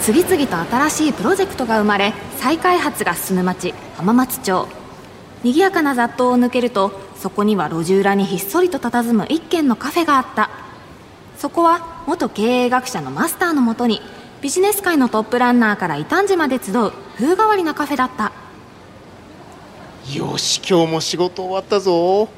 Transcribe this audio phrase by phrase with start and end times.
[0.00, 4.66] 次々と新しいプロジェクトが生まれ再開発が進む町浜松町。
[5.42, 10.50] 賑やかな雑踏を抜けるとそこには路地裏にひっそりと佇む一軒のカフェがあった。
[11.36, 14.00] そこは元経営学者のマスターのもとに
[14.40, 18.32] ビジネス界のトップランナーから異端児まで集う風変わりなカフェだった。
[20.14, 22.28] よし今日も仕事終わったぞ。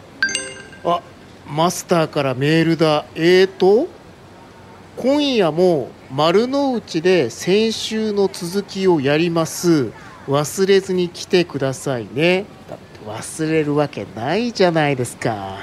[0.84, 1.00] あ
[1.48, 3.04] マスターからメールだ。
[3.14, 3.86] えーと
[4.96, 9.92] 今夜も丸の内で先週の続きをやります。
[10.28, 12.44] 忘れずに来てくださいね。
[12.68, 15.56] だって忘れるわけないじゃないですか。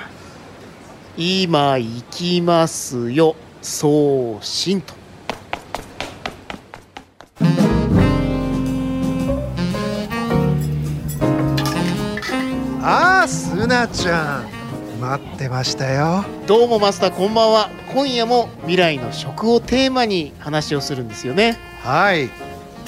[1.16, 3.36] 今行きますよ。
[3.62, 4.96] 送信と。
[12.82, 14.49] ああすなちゃん。
[15.00, 16.26] 待ってましたよ。
[16.46, 17.70] どうもマスターこんばんは。
[17.94, 21.58] 今夜も未来の食をテーマに話をするんですよね。
[21.82, 22.30] はい。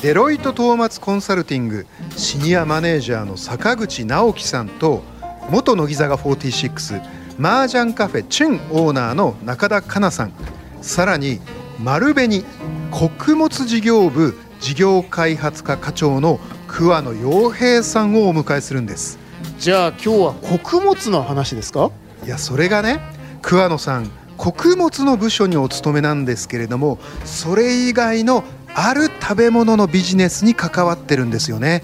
[0.01, 1.85] デロイトトーマツコンサルティング
[2.17, 5.03] シニアマネージャーの坂口直樹さんと
[5.49, 7.01] 元乃木坂46
[7.39, 10.33] 麻雀カフェチュンオーナーの中田香奈さん。
[10.81, 11.39] さらに
[11.79, 12.43] 丸紅
[12.91, 19.17] 穀物事業部事業開発課課長の桑野洋平さんをお迎えするんです。
[19.59, 21.91] じゃあ今日は穀物の話ですか？
[22.23, 22.99] いやそれがね
[23.41, 31.83] 桑野さん穀物の部署にお勤めなんですけれどもそれ以外のある食べ物のビジネスに関わってるんですよね。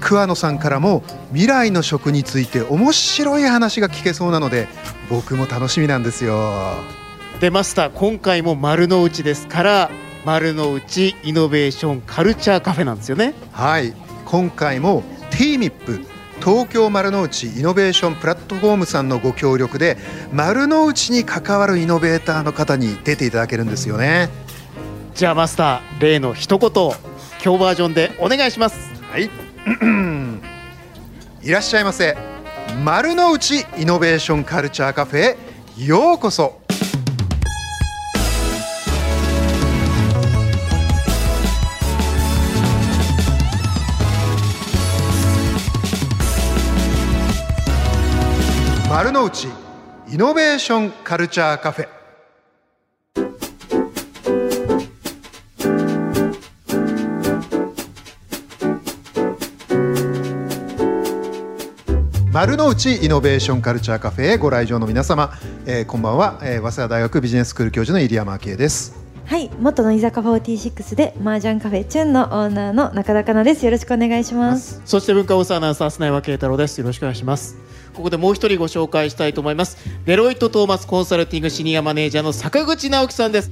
[0.00, 4.68] 桑野さんからも未来の食について面白い話が聞けそうなので
[5.10, 6.74] 僕も楽しみなんですよ。
[7.40, 9.90] でマスター今回も丸の内ですから
[10.24, 13.34] 丸の内イノベーションカルチャーカフェなんですよね。
[13.52, 13.94] はい。
[14.24, 19.96] 今回も TMIP 東京丸の内イノベーションプラットフォームさんのご協力で
[20.32, 24.28] 丸の内に関わるイノベーターの方に出ていただけるんですよね。
[25.14, 26.94] じゃあマスター例の一言を
[27.44, 28.90] 今日バージョンでお願いします。
[29.10, 29.30] はい。
[31.42, 32.16] いらっしゃいませ。
[32.84, 35.36] 丸の内イノベーションカルチャーカフェへ
[35.76, 36.60] ようこそ
[48.98, 49.46] 丸の内
[50.08, 51.88] イノベーションカルチャーカフェ。
[62.32, 65.32] 丸の内イノベーションカルチャーカフェへご来場の皆様、
[65.64, 68.96] えー、こんばんは、えー、早稲田大学ビジネススクール教授の入山圭です。
[69.26, 73.64] はい元乃木坂46で麻雀カフェチュンのオーナーの中田香奈です。
[73.64, 74.82] よろしくお願いします。
[74.84, 76.80] そして文化放送アナウンサー砂岩慶太郎です。
[76.80, 79.76] よろしくお願いしますここでもう一人ご紹介したいと思います。
[80.06, 83.50] デロイトトーマスコンサルティングシニアマネージャーの坂口直樹さんです。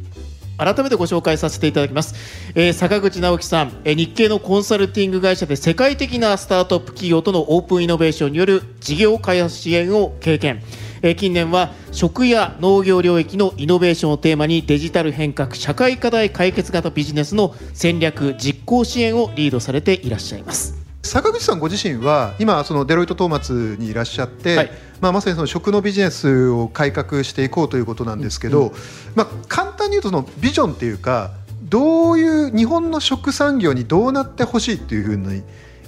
[0.56, 2.14] 改めてご紹介させていただきます、
[2.54, 10.62] えー、坂口直樹さん、えー、日系のコンサルティング会社で世界的なスタートアップ企業とのオープンイノベーションによる事業開発支援を経験。
[11.02, 20.85] えー、近年は食や農業領域のイノベーションをテーマにデジタル変革社会課題解決型ビジネスの戦略実行支援をリードされていらっしゃいます。
[21.06, 28.72] 坂口さんご自身は今そのデロイトトーマツにいらっしゃって、はい、まあ、まさにその食のビジネスを改革していこうということなんですけど、うん、
[29.14, 35.42] まあ、簡単に言うとそのビジョンっていうかどういう日本の食産業にどうなってほしいっていうふうに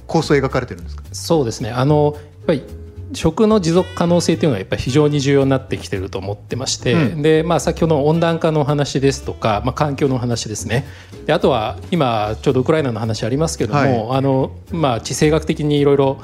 [0.06, 1.04] 構想描かれてるんですか？
[1.12, 1.70] そうですね。
[1.70, 2.62] あのやっぱり
[3.12, 10.84] 食の持続可能性というのはやっぱり非常に重要になってきてると思ってまして、うん、でまあ、先ほどの温暖化の話ですとか、まあ、環境の話ですね。
[11.26, 16.18] であとは今ちょうどウクライナの話ありますけども、はい、あのまあ、地政学的にいろいろ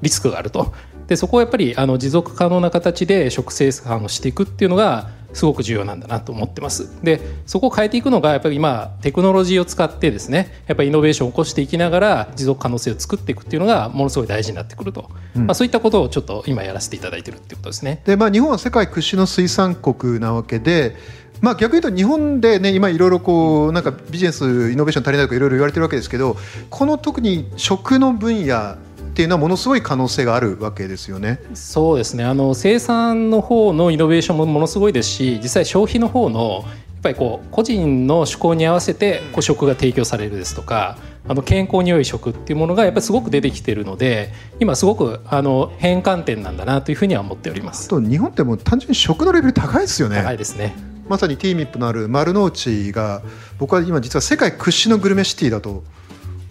[0.00, 0.72] リスクがあると。
[1.08, 7.02] でそこをやっぱりあの持続可能な形で食生産をしていくっていうのがすごく重要なんだなと思ってます。
[7.02, 18.02] でそこを変えていくのがやっぱり今テクノロジーを使ってですねやっぱりイノベーションを起こしていきながら持続可能性を作っていくっていうのがものすごい大事になってくると、うん、まあ、そういったことをちょっと今やらせていただいてるっていうことですね。
[18.04, 20.96] でまあ、日本は世界屈指の水産国なわけで
[21.42, 26.36] まあ、逆に言うと日本で、ね、今いろいろこうなんかビジネスイノベーション足りないとかいろいろ言われてるわけですけど
[26.70, 28.76] この特に食の分野
[29.12, 31.38] っていうのはものすごい可能性があるわけですよね。
[31.52, 32.24] そうですね。
[32.24, 40.96] あの生産の方のイノベーションもものすごいですし実際消費の方のやっぱりこう個人の趣向に合わせてこう食が提供されるですとか
[41.28, 47.88] あの健康に良い食っていうものがやっぱりすごく出てきてるので今すごくあの変換点なんだなというふうには思っております。
[47.88, 50.16] と日本ってもう単純に食のレベル高いですよね。
[50.16, 50.74] 高いですね。
[51.08, 53.20] まさに TMIP のある丸の内が
[53.58, 55.84] 僕は今実は世界屈指のグルメシティだと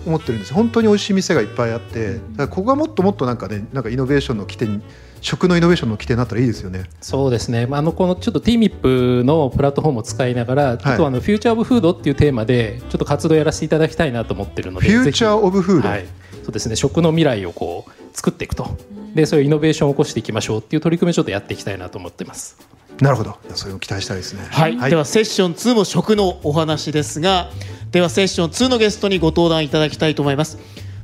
[0.05, 4.81] 思ってるんです本当に美味しい店がいっぱいあってだからここがもっともっとなんかねなんかイノベーションの起点に
[5.21, 6.83] 食のイノベーションの起点になったらいいですよね。
[6.99, 16.05] そうですね、まあ、あのこのちょっと TMIP のプラットフォームを使いながら、ちょっとあのフューチャーオブフードっていうテーマでちょっと活動やらせていただきたいなと思ってるのでフューチャーオブフード、はい、
[16.43, 16.75] そうですね。
[16.75, 18.67] 食の未来をこう作っていくと。
[19.13, 22.57] でそういうイノベーションを起こしていきましょうっていう取り組みをちょっとやっていきたいなと思ってます。
[23.01, 23.37] なるほど。
[23.55, 24.47] それを期待したいですね。
[24.49, 27.49] はい、ではセッション2も食のお話ですが
[27.91, 30.57] ではセッション2のゲストにご登壇いただきたいと思います。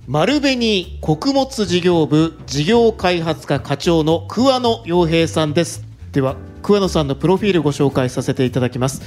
[0.07, 5.83] 丸紅穀物事業部事業開発課課長の桑野洋平さんです。
[6.13, 9.01] では桑野さんのプロフィールご紹介させていただきます。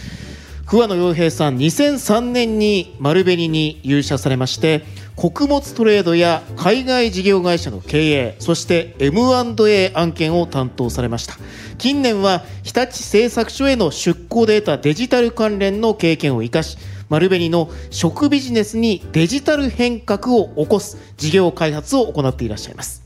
[0.67, 4.85] 桑野洋平さん2003年に丸紅に入社されまして
[5.17, 11.39] 穀物トレードや海外事業会社の経営そして M&A 案件を担当されました。
[11.79, 16.77] 近年は日立製作所への出向で得たデジタル関連の経験を生かし
[17.11, 23.05] 丸紅の食ビジネスにデジタル変革を起こす事業開発を行っていらっしゃいます。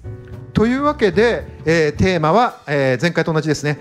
[0.52, 3.78] というわけで、えー、テーマは、えー、前回と同じですね。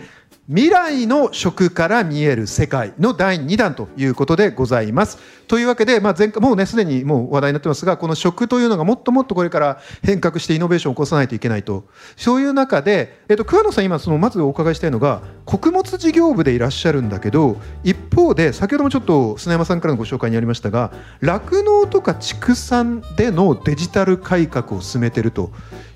[0.50, 5.18] 未来の食から見える世界の第2弾ということでございます。
[5.48, 11.86] というわけで、まあ、前回もうねすでにもう話題になってますがこの食というのがもっともっとこれから変革してイノベーションを起こさないといけないと
[12.18, 17.56] そういう中で、えっと、桑野さん今そのまずお伺いしたいのが穀物事業部でいらっしゃるんだけど
[17.86, 20.92] 一方で先ほどもちょっと砂山さんからのご紹介にありましたが
[21.22, 25.52] 酪農とか畜産でのデジタル改革を進めてると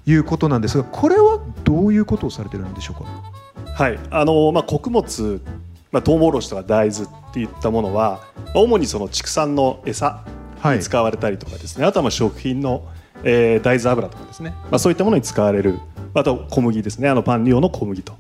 [0.05, 3.46] いうことなんですがこれはどういうことをされてるんでしょうか？
[3.77, 3.99] はい。
[4.09, 5.39] あのまあ、穀物、
[5.91, 8.23] まあ、トウモロコシとか大豆っていったものは
[8.55, 10.25] 主にその畜産の餌
[10.65, 12.87] に使われたりとかですね、はい、あとはまあ食品の、
[13.23, 15.77] えー、大豆油とかですね、まあ、そういったものに使われる。
[16.15, 17.07] あと小麦ですね。
[17.07, 18.13] あのパン用の小麦と。
[18.13, 18.19] いうよ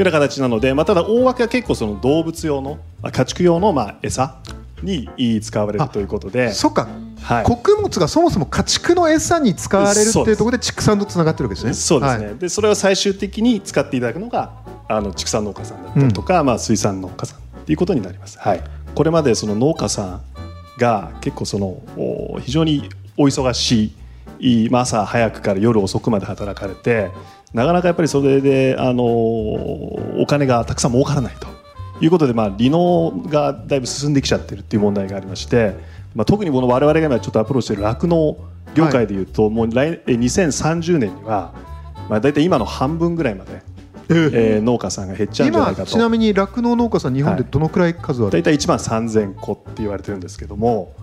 [0.00, 2.78] うな形なので、まあ、ただ大枠は結構その動物用の
[3.10, 4.36] 家畜用のまあ餌
[4.82, 5.08] に
[5.40, 6.52] 使われるということで。
[6.52, 6.86] そっか、
[7.22, 11.72] はい、穀物がそもそも家畜の餌に使われるっていうところで畜産とつながってるわけですね。
[11.72, 14.52] そうですね、はい、でそれを最終的に使っていただくのが
[14.88, 18.64] あの畜産農家さんだったりとか、うん、まあ、水産農家さんということになります、はい、
[18.94, 20.22] これまでその農家さん
[20.78, 21.82] が結構その
[22.40, 23.92] 非常にお忙し
[24.38, 27.10] い、まあ、朝早くから夜遅くまで働かれて
[27.52, 31.48] なかなかやっぱりそれであのお金がたくさん儲からないと
[32.00, 35.74] いうことで、まあ、離農がだいぶ進んできちゃってるっていう問題がありまして、
[36.14, 38.36] まあ、特にこの我々が今ちょっとアプローチしている酪農
[38.74, 41.54] 業界でいうと、はい、もう来2030年には、
[42.08, 43.62] まあ、大体今の半分ぐらいまで
[44.10, 45.90] えー、農家さんが減っちゃうんじゃないかと。
[45.90, 50.94] ちなみに酪農農家さん日本でどのくらい数ある、はい、大体1万3000個って言われてるんですけども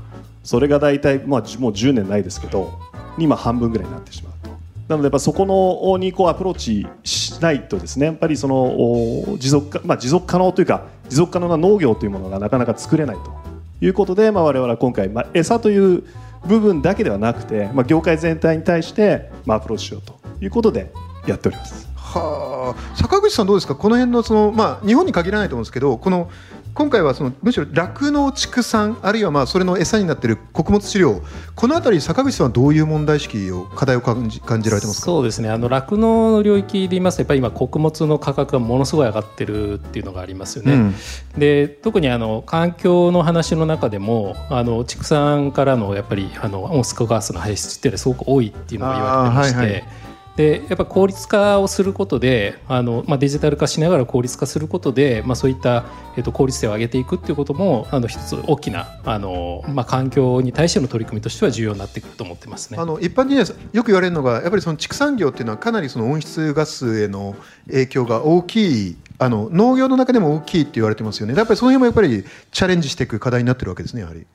[0.44, 2.80] それが大体、まあ、もう10年ないですけど
[3.18, 4.50] 今半分ぐらいになってしまうと。
[4.88, 13.56] なのでやっぱそこのにこうアプローチしないとですねやっぱりその持続,、まあ、持続可能というか持続可能な農業というものがなかなか作れないと。
[13.82, 16.04] いうことで、まあ、我々は今回、まあ、餌という
[16.46, 20.92] 部分だけではなくて、まあ、業界全体に対して、まあ、アプローチしようということで
[21.28, 21.85] やっております。
[22.20, 23.76] はあ、坂口さんどうですか？
[23.76, 26.30] この辺のその、まあ、日本に限らないと思うんですけどこの
[26.74, 31.22] 今回はそのむしろ酪農畜産あるいはまあそれの餌になっている穀物飼料
[31.56, 35.06] この辺り坂口さんはどういう問題意識を課題を感じ感じられてますか？
[35.06, 40.74] そうですねあの酪農の領域で言いますとやっぱり今穀物の価格がものすごい上がってるっていうのがありますよね。
[40.74, 40.96] うん、
[41.38, 50.05] で特にあの環境の話の中でもあの畜産からのやっぱりあの温室ガスの排出っていうのはすごく多いっていうのが言われてまして。
[50.36, 55.86] でやっぱ効率化をすることであの、まあ、デジタル化しながら効率化することで、まあ、そういった、
[56.18, 62.78] えっと、効率性を上げていくっていうこともあの一つ大きなあの、まあ、環境に対しての取り組みとしては重要になってくると思ってますね。
[62.78, 67.36] あの一般に、ね、よく言われるのがやっぱりその畜産業っていうのはかなりその温室ガスへの
[67.68, 71.36] 影響が大きいあの農業の中でも大きいって言われてますよね。
[71.36, 74.26] やっぱりその辺もやっぱりチャレンジしていく課題になってるわけですねやはり。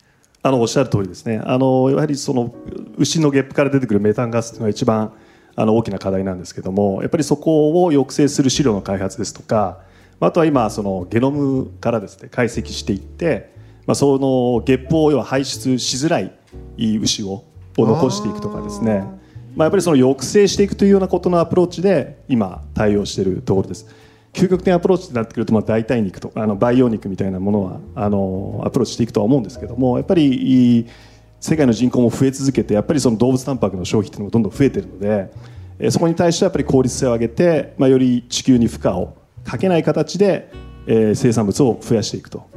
[0.42, 1.42] あのおっしゃる通りですね。
[1.44, 2.54] あのやはりその
[2.96, 5.12] 牛のゲップから出てくるメタンガスというのが一番
[5.60, 9.80] あの大きな課題なんですけどもやっぱりそこを抑制する飼料の開発ですとか
[10.18, 13.52] あとは今そのゲノムからですね解析していって、
[13.86, 16.32] まあ、そのゲップを要は排出しづらい
[16.78, 17.44] 牛を
[17.78, 19.04] を残していくとかですね
[19.56, 23.86] まあ、やっぱりその抑制していくというようなことのアプローチで今対応しているところです。
[24.32, 30.86] 究極的アプローチになってくると、まあ、代替肉とかあの培養肉みたいなものはあのアプローチしていくとは思うんですけどもやっぱり
[31.40, 40.52] 世界の人口も増え続けてやっぱりその動物タンパクの消費っていうのもどんどん増えてるので、そこに対してやっぱり効率性を上げて、まあ、より地球に負荷をかけない形で、
[40.86, 42.48] え生産物を増やしていくと。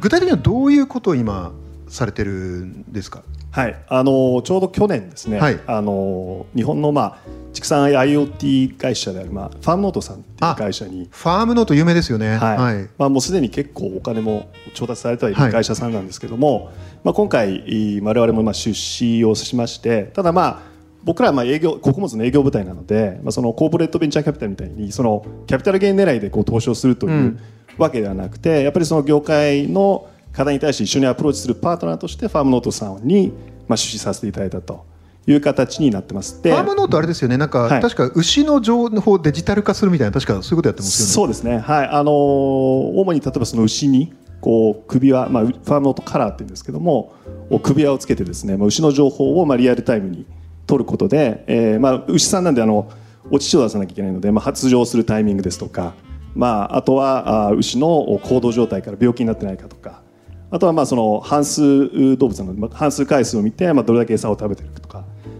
[0.00, 1.52] 具体的にはどういうことを今
[1.88, 3.22] されてるんですか？
[3.52, 5.60] はい、あのちょうど去年ですね、はい。
[5.66, 7.18] あの日本の、まあ、
[7.52, 12.36] 畜産 IoT 会社である、まあ、ファームノートさんっていう会社に、ファームノート有名ですよね。
[12.36, 12.56] はい。
[12.56, 12.88] はい。
[12.96, 16.72] まあ、もうすでに結構お金も調達されてはいる会社さんなんですけども、
[17.04, 20.62] まあ、今回い我々もまあ出資をしましてただまあ
[21.04, 27.40] 僕らはまあ営業穀物の営業部隊なので、まあ、そのコーポレートベンチャーキャピタルみたいにそのキャピタルゲイン狙いでこう投資をするといううん。
[27.78, 33.32] わけではなくてやっぱりその業界の課題に対して一緒にアプローチするパートナーとしてファームノートさんに
[33.68, 34.84] まあ出資させていただいたと
[35.26, 36.42] いう形になってます。
[36.42, 37.36] でファームノートあれですよね。
[37.36, 41.12] なんか、はい確か牛の情報をデジタル化するみたいな確かそういうことやってますよね。
[41.12, 47.14] そうですね、はいあのー主に例えばその牛にこう首輪、まあ、ファームノートカラーって言うんですけども
[47.48, 50.26] お首輪をつけてですね、まあ、牛の情報をまあリアルタイムに
[50.66, 52.90] 取ることで、えーまあ、牛さんなんであの
[53.30, 55.94] お乳を出さなきゃいけないので、まあ、発情するタイミングですとか、
[56.34, 60.01] まあ、あとはあ牛の行動状態から病気になってないかとか
[60.52, 64.98] あとはまあその半数動物の半数回数を見て、まあ、どれだけ餌を食べているかとか、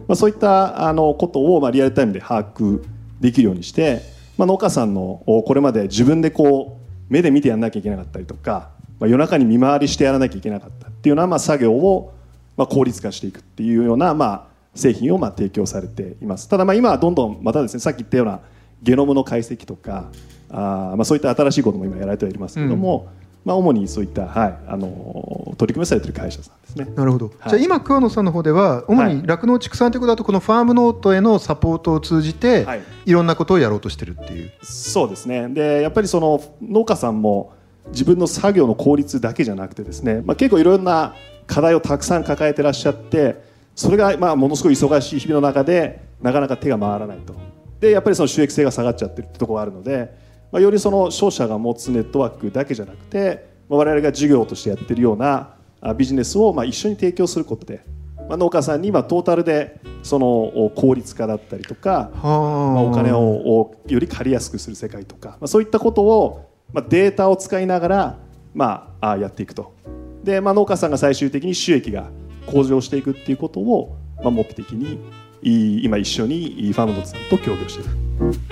[0.09, 2.83] まあ、そういったあのことをまあリアルタイムで把握
[3.21, 4.01] できるようにして、
[4.39, 12.15] まあ、農家さんのこれまで自分でこう目で見てやらなきゃいけなかったりとか、まあ、夜中に見回りしてやらなきゃいけなかったっていうようなまあ作業を
[12.57, 16.49] まあ効率化していくっていうようなまあ製品をまあ提供されています。
[16.49, 18.41] ただまあ今はどんどんまたですねさっき言ったような
[18.83, 20.11] ゲノムの解析とか
[20.49, 23.09] あまあそういった新しいことも今やられてはいますけども、
[23.45, 26.87] まあ、主にそういった、はい、あの取り組みをされている会社さんですね。
[26.95, 27.27] なるほど。
[27.27, 34.53] はいじゃあ今桑野さんの方では主に酪農畜産ということだとこのファームノートへのサポートを通じて、はいい、ろんなことをやろうとしてるっていう。
[34.63, 37.53] そうですねでやっぱりその農家さんも
[37.89, 41.15] 自分の作業の効率だけじゃなくてですね、まあ、結構いろんな
[41.49, 43.43] 課題をたくさん抱えてらっしゃって
[43.75, 47.35] それがまあものすごい忙しい日々の中でなかなか手が回らないと
[47.83, 50.15] でやっぱりその収益性が下がっちゃってるってところがあるので、
[50.53, 57.83] まあ、よりその商社が持つネットワークだけじゃなくて、まあ、我々が事業としてやってるようなあビジネスをまあ一緒に提供することで、
[58.29, 60.27] まあ、農家さんに今トータルでその
[60.67, 62.39] お効率化だったりとかまあ、
[62.75, 68.19] はお金ををより借りやすくする世界とか、まあ、そういったことを、まあ、データを使いながら、
[68.55, 69.75] まあ、あやっていくと
[70.23, 72.11] で、まあ、農家さんが最終的に収益が
[72.47, 75.01] 向上していくっていうことを、まあ、目的に
[75.41, 78.52] い今一緒にいファームドさんと協業している。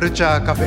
[0.00, 0.66] カルチャーカフェ。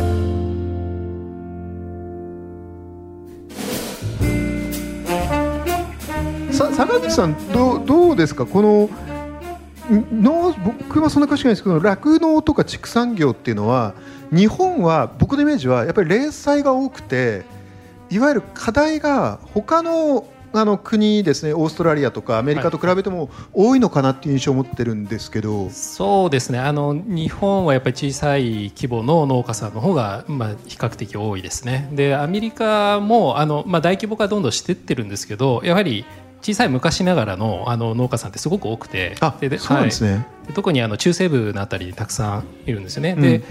[6.52, 8.46] 坂口さんどうどうですか？
[8.46, 8.92] この
[9.90, 13.96] 農僕はそんな詳しくないですけど酪農とか畜産業っていうのは
[14.32, 17.44] 日本は僕のイメージはやっぱり零細が多くて
[18.12, 26.60] いわゆる課題が他のあの国ですねオーストラリアとかアメリカと比べても多いのかなっていう印象を持ってるんですけど、そうですね。
[26.60, 31.90] あの日本はやっぱり小さい規模の農家さんの方が、まあ、比較的多いですね。
[31.92, 36.06] でアメリカもあの、まあ、大規模化どんどんしてってるんですけどやはり
[36.42, 39.16] 小さい昔ながらのあの農家さんってすごく多くて。
[39.22, 40.48] あででそうなんですね、はい。
[40.48, 43.16] で特にあの中西部のあたりにたくさんいるんですよね。
[43.18, 43.22] うん。
[43.22, 43.42] で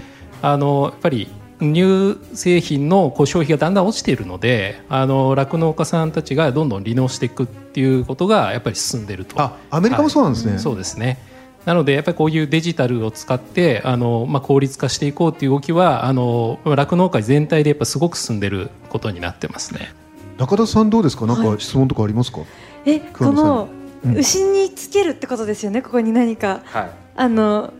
[0.41, 1.27] あのやっぱり
[1.59, 9.39] 乳製品のこう消費がだんだん落ちているのであの酪農家さんたちがどんどん利能していくっていうことがやっぱり進んでると。
[9.41, 10.59] あアメリカもそうなんですね、はい。
[10.59, 11.19] そうですね。
[11.65, 19.93] なのでやっぱりこういうデジタルを使ってあの、まあ、効率化していこうっていう動きはあの酪農界全体でやっぱすごく進んでることになってますね。
[20.37, 21.25] 中田さんどうですか？
[21.25, 22.39] なんはか質問とかありますか、
[22.85, 23.69] え桑野さんこの、
[24.05, 24.17] うん。
[24.17, 26.61] 牛につけるってことですよねここに何か。
[26.65, 27.71] はい、あの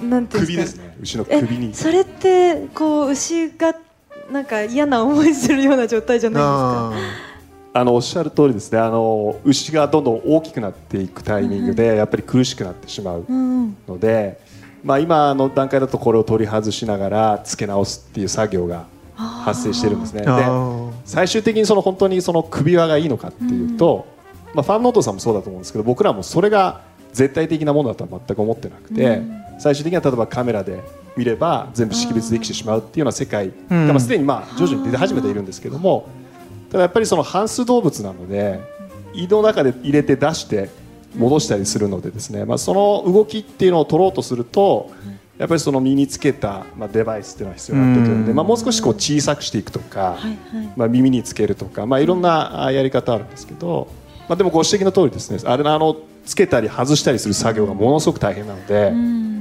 [0.00, 0.82] なんていうん首ですか？
[0.82, 0.96] ですね。
[1.02, 1.74] 牛のえ首に。
[1.74, 3.74] それってこう牛が
[4.30, 6.92] なんか嫌な思いするような状態じゃないですか？
[7.74, 8.78] ああのおっしゃる通りですね。
[8.78, 13.36] あの牛がどんどん大きくなっていくタイミングでやっぱり苦しくなってしまううん。
[13.36, 14.40] うんので、
[14.84, 20.22] まあ、今の段階だとこれを取り外しながら付け直すっていう作業が発生してるんですね。
[20.22, 20.92] でーあー。
[21.04, 24.06] 最終的にその本当にその首輪がいいのかっていうと、
[24.54, 26.82] まあ、ファンノートさんもそうだと思うんですけど僕らもそれが
[27.12, 29.22] 絶対的なものだとは全く思ってなくて、
[29.62, 30.82] 最終的には例えばカメラで
[31.16, 33.52] 見れば全部識別できてしまうっていうような世界。
[33.70, 36.08] が、すでにまあ徐々に出始めているんですけども
[36.72, 38.60] ただやっぱりその半数動物なので
[39.14, 40.68] 胃の中で入れて出して
[41.16, 44.90] 戻したりするのでですね、まあ、その動きっていうのを取ろうとすると
[45.38, 48.36] やっぱりその身につけた、まあ、デバイスっていうのが必要になってくるので、うん。
[48.36, 50.18] まあ、もう少しこう小さくしていくとか。
[50.76, 53.88] まあ、耳につけるとか、まあ、いろんなあやり方あるんですけど、
[54.28, 59.32] まあ、でもご指摘の通りですねあれのあのつけたり外したりする作業がものすごく大変なので、うん。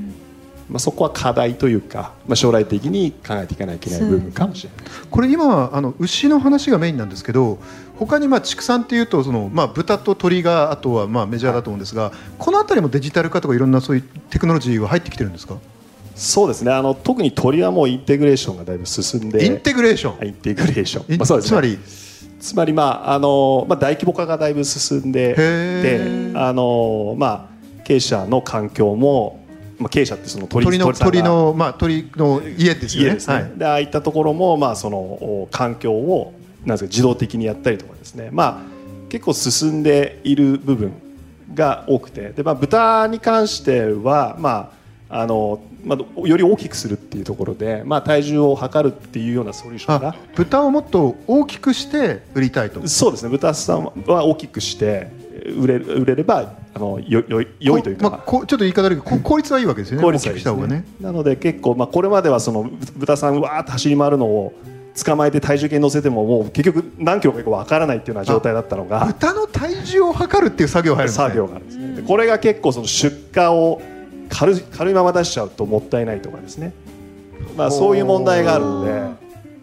[0.70, 4.92] まあ、そこは課題というか、まあ、将来的に考えていかないといけない部分かもしれない。
[5.10, 7.60] これ今あの牛の話がメインなんですけど
[8.00, 15.58] 他にまあ畜産っていうとその、まあ、豚と鳥があとはまあメジャーだと思うんですが、この辺りもデジタル化とかいろんなそういうテクノロジーは入ってきてるんですか？
[16.16, 16.72] そうですね。
[16.72, 20.18] あの特に鳥はもうインテグレーションがだいぶ進んでインテグレーション。
[20.20, 21.50] はいインテグレーションまあ、そうですね。
[21.50, 21.78] つまり
[22.42, 29.46] つまり、まああのまあ、大規模化がだいぶ進んでへであの、まあ、経営者の環境も、
[29.78, 33.10] まあ、経営者ってその鳥鳥の鳥のまあ鳥の家ですよね。
[33.10, 33.52] 家ですね、はい。
[33.56, 36.34] でああいったところも、まあ、そのお環境を
[36.66, 40.94] なんですか自動的にやったりとかですね、まあ、結構進んでいる部分
[41.54, 42.32] が多くて。
[42.32, 44.72] で、まあ、豚に関しては、ま
[45.10, 52.88] ああのまあ、より大きくするっていうところで、まあ、体重を測るっていうようなソリューションあが豚をもっと大きくして売りたいと。
[52.88, 53.30] そうですね。
[53.30, 55.10] 豚さんは大きくして
[55.58, 60.04] 売れ売れればあのよよ良いというか、まあ、こうちょっと言い方悪いけどこ効率はいいわけですよね。
[60.04, 60.86] 効率大きくした方がね。
[61.00, 64.54] なので結構、まあ、これまではそのぶ豚さんわーって走り回るのを
[65.04, 71.26] 捕まえて体重計に乗せてももう結局何キロかわからないっていうような状態だったのが豚の体重を測るっていう作業入るんですね。
[71.26, 71.96] 作業があるんですね。
[71.96, 73.82] でこれが結構その出荷を
[74.32, 76.74] 軽い軽いまま出しちゃうともったいないとかですね、
[77.56, 79.04] まあ、そういう問題があるので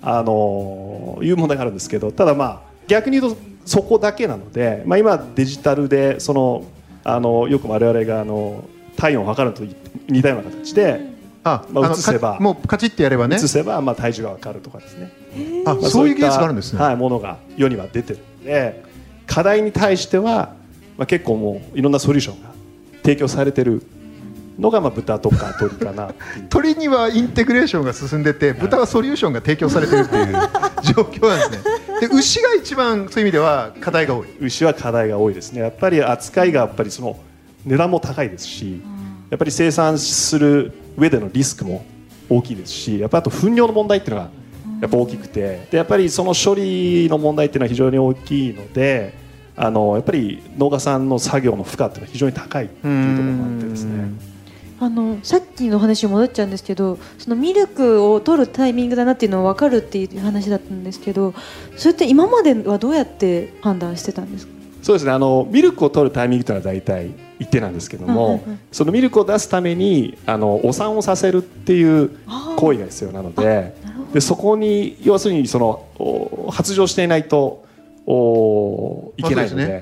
[0.02, 6.64] あのいう問題があるんですけどただまあ逆に言うとそこだけなので、まあ、今デジタルでその
[7.04, 8.64] あのよく我々があの
[8.96, 9.76] 体温を測るのと
[10.08, 13.36] 似たような形であ、まあ移せばかもうカチッてやればね。
[13.36, 15.12] 移せばまあ体重が分かるとかですね、
[15.66, 18.84] あまあそういう技術があるんですね、はい、ものが世には出てるので
[19.26, 20.54] 課題に対しては、
[20.96, 22.50] まあ、結構もういろんなソリューションが
[23.02, 23.82] 提供されてる
[24.58, 26.12] のがまあ豚とか鳥かな
[26.50, 30.32] 鳥にはインテグレーションが進んでて豚はソリューションが提供されてるっていう
[30.82, 31.70] 状況なんですね。
[32.00, 34.26] で牛が一番そういう意味では課題が多い。
[34.40, 35.60] 牛は課題が多いですね。
[35.60, 37.16] やっぱり扱いがやっぱりその
[37.64, 38.80] 値段も高いですし
[39.30, 41.84] やっぱり生産する上でのリスクも
[42.28, 44.30] 大きいですしやっぱりあと糞尿の問題っていうのが
[44.80, 45.68] やっぱ大きくて。
[45.70, 49.14] でやっぱりその処理の問題っていうのは非常に大きいので
[49.60, 54.10] あのやっぱり農家さんの作業の負荷っていうのは非常に高いっていうところもあってですね
[54.80, 61.34] あのさっきの話に戻っちゃうんですけどそのミルクを取るタイミングだなっていうのは分かるっていう話だったんですけど
[61.76, 64.52] それって今まではどうやって判断してたんですか？
[64.80, 65.10] そうですね。
[65.10, 72.10] あのミルクを取るタイミングというのは大体一定なんですけども、はいはいはいそのミルクを出すためにあのお産をさせるっていう
[72.56, 73.74] 行為が必要なので
[74.12, 77.64] でそこに要するにそのお発情していないと
[78.06, 79.80] おいけないので,、まあ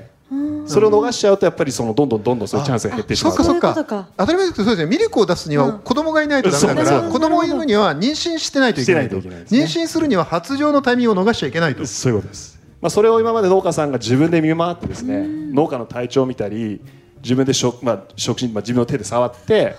[0.65, 3.33] それを逃しちゃうとやっぱりそのどんどんどんどんそういうチャンスが減ってしまう。
[3.33, 3.85] そっかそっか。
[3.85, 4.09] か。
[4.17, 4.97] 当たり前ですけどそうですね。
[4.97, 5.79] ミルクを出すにはうん。
[5.79, 9.17] 子供がいないとダメだかそうそうら子供を産むには妊娠してないといけないと。
[9.17, 11.85] 妊娠するには発情のタイミングを逃しちゃいけないと。
[11.85, 16.81] そういうことです、まあ、それを今まで農家さんが自分で見回ってですね農家の体調を見たり
[17.23, 19.75] 自分で食,、まあ、食品、まあ、自分の手で触って、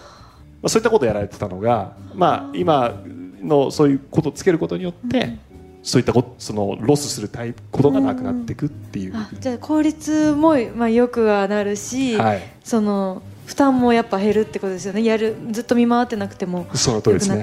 [0.63, 2.95] まあ、そういったことをやられてたのが、まあ、今
[3.43, 5.37] のそういうことをつけることによって、
[5.83, 12.43] そういったこそのロスするタイプことがなくなっていくっていう、あじゃあ効率も、まあ、よくはなるし、はい。
[12.63, 15.03] その負担もやっぱ減るってことですよね。
[15.03, 17.43] やるずっと見回ってなくてもその通りですね。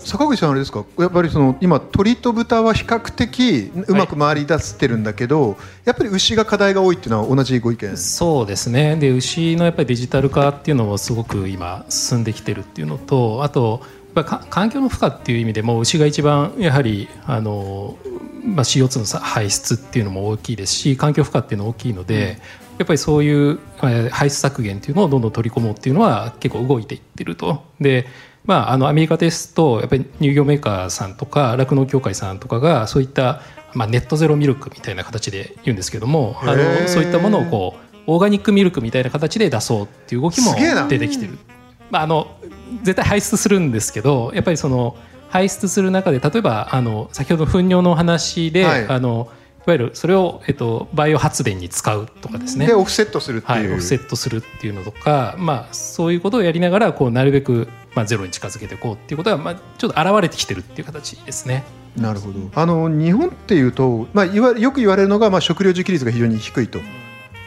[0.00, 0.84] 坂口さんあれですか？
[0.98, 5.56] やっぱりその今鳥と豚は比較的うまく回り出してるんだけど、
[5.86, 7.96] やっぱり牛が課題が多いっていうのは同じご意見？
[7.96, 8.96] そうですね。
[8.96, 13.80] で牛のやっぱりデジタル化っていうのもすごく今進んできてるっていうのとあと
[14.14, 17.98] やっぱりか環境の負荷っていう意味でも牛が一番やはりあの、
[18.44, 22.38] まあ、CO2 のさ排出っていうのも大きいですし環境負荷っていうのも大きいので、
[22.78, 27.64] やっぱりそういうえー排出削減っていうのをどんどん取り込もうっていうのは結構動いていってると。
[27.80, 28.06] で
[28.48, 33.42] まあ、あのアメリカですとやっぱり乳業メーカーさんとか酪農協会さんとかがそういった、
[33.74, 40.54] まあ、ネットゼロミルクみたいな形で言うんですけどもあのそういったものをこうオーガニックミルクみたいな形で出そうっていう動きも
[40.88, 41.38] 出てきてる。
[41.90, 42.36] まあ、あの
[42.82, 44.96] 絶対排出するんですけどやっぱりその
[45.30, 48.88] 排出する中で例えばあの先ほど糞尿の話で、はい。
[48.88, 49.30] あの
[49.66, 52.66] いわゆるそれを、えっと、バイオ発電に使うとかですね。
[52.66, 61.64] でオフセットするってはい、いう、オフセットするっていうのとか、まあ、そういうことをやりながらこうなるべく、まあ、ゼロに近づけていこうっていうことが、まあ、ちょっと現れてきてるっていう形ですね。
[61.98, 62.38] なるほど。
[62.54, 66.78] あの日本っていうと、まあ、いわよく言われるのが、まあ、食料自給率が非常に低いと。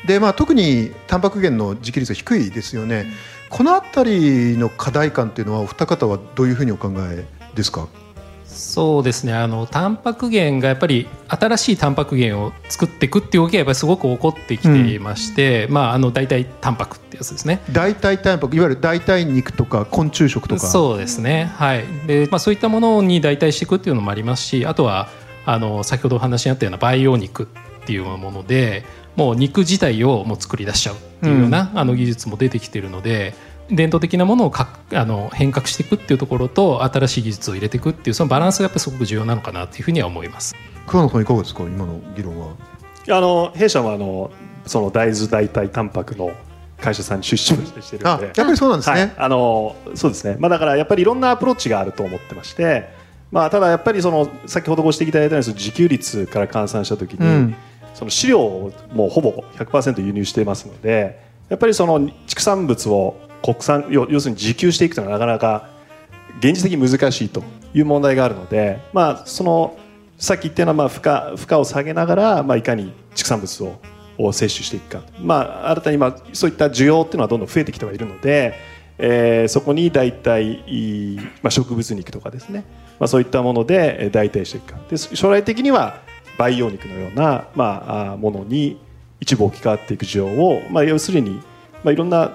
[0.06, 3.08] で、まあ、特にタンパク源の自給率が低いですよね、
[3.52, 7.88] このあたりの課題感っていうのはお二方はどういうふうにお考えですか？
[8.46, 9.34] そうですね。
[9.34, 17.62] あのタンパク源がやっぱり新しいタンパク源を作っていくっていう動きがやっぱりすごく起こってきていまして、まああの大体タンパクってやつですね。
[17.72, 20.62] 代替タンパクいわゆる代替肉とか昆虫食とか。
[20.62, 21.86] そうですね、はい。
[22.08, 25.10] でまあ、そういったものに代替していくっていうのもありますしあとは
[25.46, 33.34] あの先ほどお話にあったような培養肉っていうものでもう肉自体をもう作り出しちゃうっていうような、あの技術も出てきてるので
[33.70, 40.56] 伝統的なものをかあの変革していくっていうところと新しい技術を入れていくっていうそのバランスがやっぱりすごく重要なのかなというふうには思います。
[40.88, 41.64] 桑野さんいかがですか？
[41.64, 42.56] 今の議論は。
[43.10, 44.32] あの弊社はあの
[44.66, 46.32] その大豆代替タンパクの
[46.80, 52.90] 会社さんに出資をしてるあのでやっぱりそうなんですね、はい、あのそうですね、まあ、だからやっぱりいろんなアプローチがあると思ってまして、
[53.32, 57.56] まあ、ただやっぱりその先ほどご指摘いただいたようにその自給率から換算したときに、うん
[57.94, 65.70] その飼料をもうほぼ100%輸入していますのでやっぱりその畜産物を国産要するに自給していくというのはなかなか
[66.40, 69.78] 現実的に難しいという問題があるので、まあ、その
[70.18, 73.80] さっき言ったようなまあ負荷負荷を下げながら、まあ、いかに畜産物を
[74.18, 78.54] を摂取していくか、まあ、新たに今そういった需要っていうのはどんどん増えてきてはいるので、
[78.98, 82.66] えーそこに代替、いまあ、植物肉とかですね、
[83.00, 84.80] まあ、そういったもので代替していくか。
[84.90, 86.02] で将来的には
[86.42, 88.82] 培養肉のような、まあ、ものに
[89.20, 91.40] 一部置き換わっていく需要を、まあ、要するに、
[91.84, 92.32] まあ、いろんなア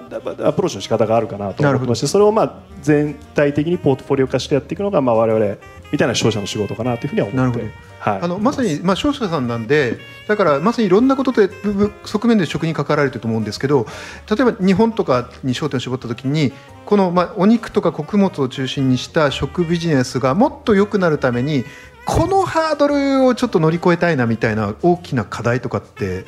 [0.53, 5.57] プローチの仕方があるかなと思ってましてそれをまあ全体的にポートフォリオ化してやっていくのが、まあ、我々
[5.91, 13.87] みたいな商社の仕事かなというふうには思ってなるほはい、あのまさに、まあ、商社さんなんでだからまさにいろんなことで部分側面で食に関わられてると思うんですけど
[14.29, 16.53] 例えば日本とかに焦点を絞った時に
[16.85, 21.65] この、まあ、お肉とか穀物を中心にした食ビジネスがもっと良くなるために
[22.07, 26.23] このハードルをちょっと乗り越えたいなみたいな大きな課題とかって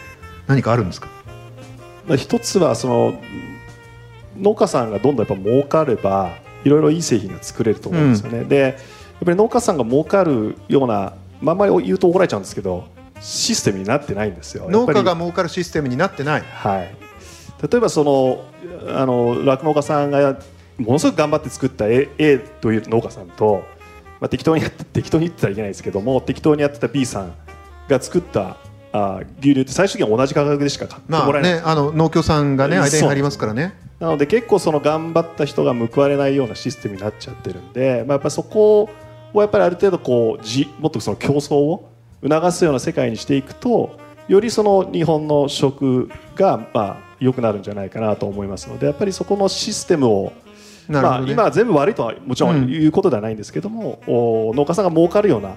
[0.46, 1.08] 何かあるんですか？
[2.06, 3.22] まあ一つはその
[4.38, 8.74] 農家さんがどんどんやっぱ儲かればいろいろいい製品が作れると思うんですよね、でやっ
[9.24, 12.88] ぱり農家さんが儲かるような、まあ、あんまり言うと怒られちゃうんですけど
[13.22, 14.70] システムになってないんですよ。
[14.70, 16.42] 農家が儲かるシステムになってない。
[16.42, 16.94] はい、
[17.70, 18.44] 例えばその
[18.90, 20.40] あの酪農家さんが
[20.78, 23.64] ものすごく頑張って作った A, A という農家さんと、
[24.20, 27.34] まあ、適当にやって適当に言ってたらいけないですけども適当にやってた B さん
[27.88, 28.58] が作った
[28.92, 33.74] あ牛乳って最終的には同じ価格でしか買ってまあもらえない、ねあの農協さんがねうん間に入りますからね。
[34.00, 38.90] なので結構その頑張った人が報われないようなシステムになっちゃってるんで、まあ、やっぱりそこ
[39.34, 41.90] をやっぱりある程度こうじもっとその競争を
[42.24, 50.34] 促すような世界にしていくとよりその日本の食がまあ良くなるんじゃないかなと思いますのでやっぱりそこのシステムを
[50.90, 55.56] まあ、今は全部悪いとはもちろうんん言うことではないんですけども、お農家さんが儲かるような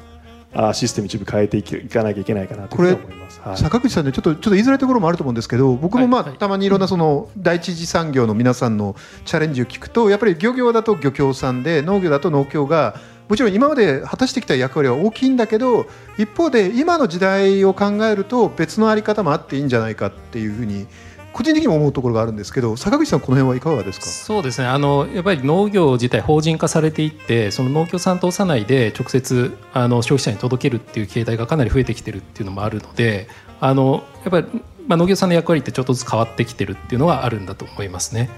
[0.55, 3.41] あシステム一部変えていかなきゃいけないかなと思います。
[3.41, 3.57] はい。
[3.57, 12.97] 坂口さんねちょっとちょっと言いづらいところもあると思うんですけど僕もまあ、はいはいたまにいろんなその第一次産業の皆さんのチャレンジを聞くとやっぱり漁業だと漁協さんで農業だと農協が
[13.29, 15.87] もちろん今まで果たしてきた役割は大きいんだけど
[16.19, 20.87] 一方で今の時代を考えると別のあり方もあっていいんじゃないかっていうふうに
[21.33, 24.07] 個人的にも思うところがあるんですけど坂口さんこの辺はいかがですか？
[24.07, 33.29] そうですねあのやっぱり農業自体法人化されていってその農協さん通さないで直接あの消費者に届けるっていう形態がかなり増えてきてるっていうのもあるので
[33.61, 34.47] あのやっぱり、
[34.87, 38.29] まあ、農業さんの役割ってちょっとずつ変わってきてるっていうのはあるんだと思いますね。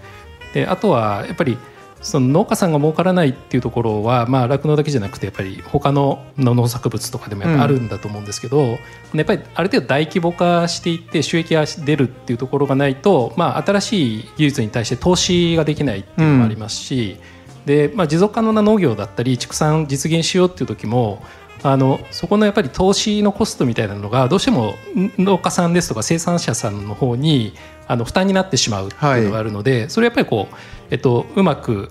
[0.52, 1.58] であとはやっぱり
[2.04, 8.78] その農家さんが儲からないっていうところはまあ酪農だけじゃなくてやっぱり他の農作物とかでもやっぱあるんだと思うんですけど、
[9.14, 17.16] やっぱりある程度大規模化していって収益が出るっていうところがないと、まあ、新しい技術に対して投資ができないっていうのもありますし、
[17.64, 21.22] でまあ、持続可能な農業だったり畜産実現しようっていう時も
[21.62, 27.54] あのそこのやっぱり投資のコストみたいなのがどうしてもん農家さんですとか生産者さんの方に
[27.86, 30.54] あの負担になってしまうっていうのがあるので、それやっぱりこう、
[30.90, 31.90] えっと、うまく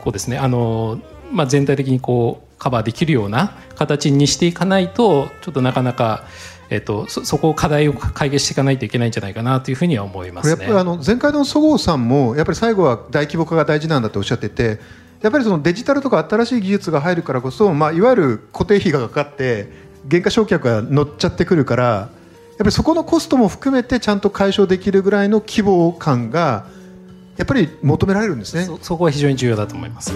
[0.00, 1.00] こうですねあの、
[1.32, 6.24] まあ、全体的にこうカバーできるような形にしていかないとちょっとなかなか、
[6.70, 10.96] えっと、そそこを課題を解決していかないといけないんじゃないかなというふうには思いますねこれやっぱりあ。
[10.96, 14.80] の前回のそごうさんもやっぱり最後は大規模化が大事なんだっておっしゃってて
[15.22, 19.68] やっぱりそのデジタルとか新しい技術が入るからこそ、まあ、いわゆる固定費がかかって
[20.10, 22.08] 原価償却が乗っちゃってくるから
[22.54, 26.66] やっぱりそこのコストも含めてちゃんと解消できるぐらいの規模感が
[27.36, 28.64] やっぱり求められるんですね。
[28.64, 30.12] そそこは非常に重要だと思います。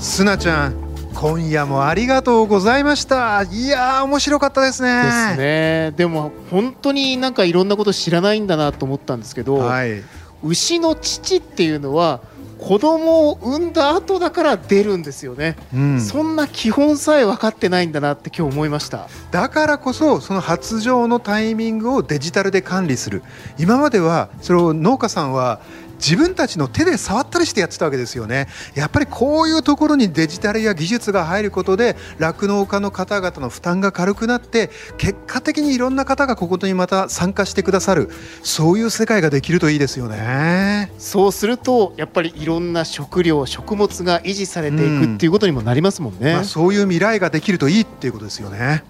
[0.00, 0.89] すなちゃん
[1.20, 3.42] 今夜もありがとうございました。
[3.42, 5.02] いやー面白かったですね。
[5.02, 5.92] ですね。
[5.94, 10.02] でも本当になんかいろんなこと知らないんだなと思ったんですけど、はい。
[10.42, 12.20] 牛の乳っていうのは
[12.58, 19.08] 子供を産んだ後だから出るんですよね、うん、そんな基本さえ分かってないんだなって今日思いました。
[19.30, 23.22] だからこそその発情のタイミングをデジタルで管理する。
[23.58, 25.60] 今まではそれを農家さんは
[26.00, 28.48] 自分たちの手で触ったりしてやってたわけですよね。
[28.74, 38.10] やっぱりこういうところにデジタルや技術が入ることで酪農家の方々の負担が軽くなって結果的にいろんな方がここにまた参加してくださる。
[38.42, 40.90] そういう世界ができるといいですよね。
[40.98, 48.84] そうするとやっぱりいろんな食料食物が維持されていくっていうことにもなりますもんね、まあ、そういう未来ができるといいっていうことですよね。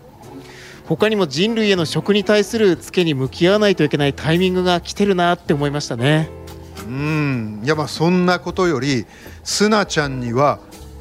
[0.87, 6.40] 他にも人類への食に対するツケに向き合わないといけないタイミングが来てるなって思いましたね
[6.87, 7.61] うん。
[7.65, 9.07] いやまあそんなことより
[9.45, 10.59] すなちゃんには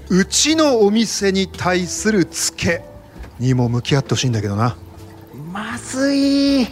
[0.10, 2.84] うちのお店に対するツケ
[3.40, 4.76] にも向き合ってほしいんだけどな。
[5.52, 6.68] まずい。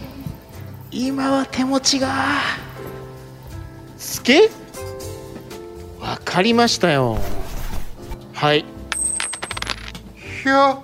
[0.90, 2.36] 今は手持ちが。
[3.96, 4.50] ツケ？
[6.00, 7.18] わかりましたよ。
[8.32, 8.64] はい。
[10.14, 10.78] ひゃ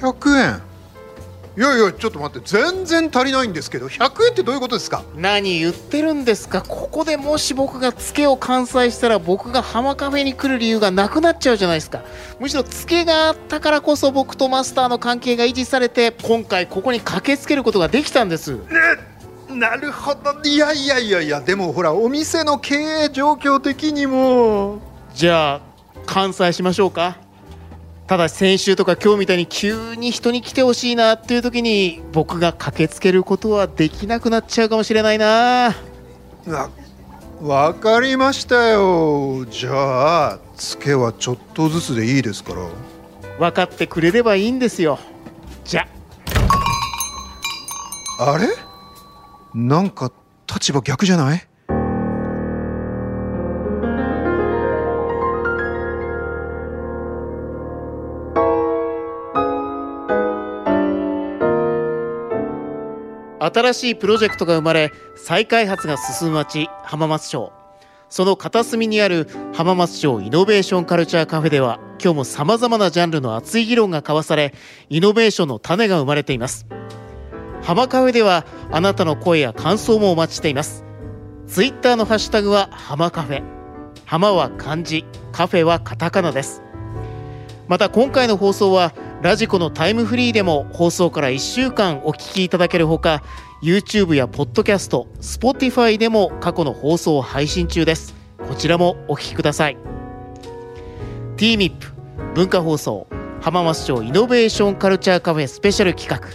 [0.00, 0.67] 100円
[1.58, 5.02] いやいやちょっと待って全然足りないんですけど100円ってどういうことですか？
[5.16, 6.62] 何言ってるんですか？
[6.62, 12.04] ここでもし僕がツケを完済したら僕が浜カフェに来る理由がなくなっちゃうじゃないですか。
[12.38, 18.56] むしろツケがあったからこそ僕とマスターの関係が維持されて今回ここに駆けつけることができたんです。
[19.48, 20.40] なるほど。
[20.44, 24.78] いやいやいやいやでもほらお店の経営状況的にも。
[25.12, 25.60] じゃあ
[26.06, 27.18] 完済しましょうか？
[28.08, 35.74] ただ先週とか今日みたいに急に人に来てほしいなっていう時に僕が駆けつけることはできなくなっちゃうかもしれないな。
[36.46, 36.70] わ
[37.42, 39.44] わかりましたよ。
[39.44, 42.66] じゃあツケはちょっとずつでいいですから。
[43.38, 44.98] 分かってくれればいいんですよ。
[45.64, 45.86] じゃ。
[48.20, 48.48] あれ？
[49.54, 50.10] なんか
[50.52, 51.47] 立場逆じゃない？
[63.52, 67.52] 新しいプロジェクトが生まれ再開発が進む町浜松町。
[68.08, 74.54] その片隅にある浜松町イノベーションカルチャーカフェでは今日もさまざまなジャンルの熱い議論が交わされ
[74.88, 76.66] イノベーションの種が生まれています。
[77.62, 80.84] 浜カフェではあなたの声や感想もお待ちしています。
[81.46, 83.42] ツイッターのハッシュタグは浜カフェ。
[84.06, 86.62] 浜は漢字カフェはカタカナです。
[87.66, 93.24] また今回の放送はラジコのタイムフリーでも放送から1週間お聞きいただけるほか
[93.60, 98.14] YouTube やポッドキャスト Spotify でも過去の放送を配信中です。
[98.48, 99.76] こちらもお聞きください。
[101.36, 101.72] TMIP
[102.36, 103.08] 文化放送
[103.40, 106.28] 浜松町イノベーションカルチャーカフェスペシャル企画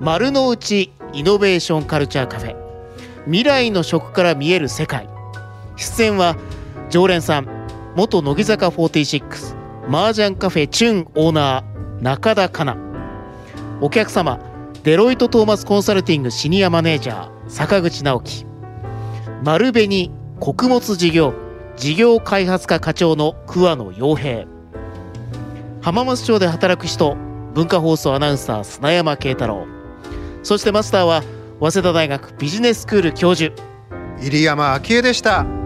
[0.00, 2.56] 丸の内イノベーションカルチャーカフェ。
[3.26, 5.06] 未来の食から見える世界。
[5.76, 6.36] 出演は
[6.88, 7.46] 常連さん
[7.94, 9.54] 元乃木坂46
[9.88, 11.71] 麻雀カフェチュンオーナー
[12.02, 12.84] 中田香奈
[13.80, 14.40] お客様
[14.82, 18.44] デロイト・トーマスコンサルティングシニアマネージャー坂口直樹。
[19.44, 20.10] 丸紅
[20.40, 21.32] 穀物事業
[21.76, 24.46] 事業開発課課長の桑野洋平。
[25.80, 27.16] 浜松町で働く人
[27.54, 29.64] 文化放送アナウンサー砂山慶太郎。
[30.42, 31.22] そしてマスターは
[31.60, 33.54] 早稲田大学ビジネススクール教授。
[34.18, 35.61] 入山昭恵でした。